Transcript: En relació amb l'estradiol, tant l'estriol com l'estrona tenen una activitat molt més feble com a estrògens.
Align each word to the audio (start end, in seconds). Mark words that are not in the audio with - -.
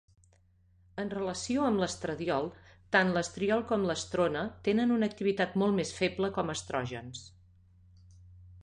En 1.01 1.11
relació 1.13 1.65
amb 1.65 1.83
l'estradiol, 1.83 2.49
tant 2.97 3.13
l'estriol 3.19 3.61
com 3.73 3.85
l'estrona 3.91 4.43
tenen 4.69 4.95
una 4.97 5.11
activitat 5.15 5.57
molt 5.65 5.79
més 5.83 5.95
feble 6.01 6.35
com 6.41 6.53
a 6.55 6.59
estrògens. 6.61 7.25